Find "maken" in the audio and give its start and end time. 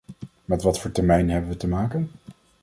1.67-2.11